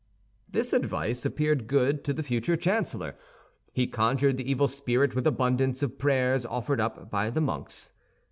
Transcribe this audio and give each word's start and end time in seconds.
This 0.49 0.73
advice 0.73 1.25
appeared 1.27 1.67
good 1.67 2.03
to 2.05 2.11
the 2.11 2.23
future 2.23 2.55
chancellor. 2.57 3.15
He 3.71 3.85
conjured 3.85 4.35
the 4.35 4.49
evil 4.49 4.67
spirit 4.67 5.13
with 5.13 5.27
abundance 5.27 5.83
of 5.83 5.99
prayers 5.99 6.43
offered 6.43 6.79
up 6.81 7.11
by 7.11 7.29
the 7.29 7.39
monks. 7.39 7.91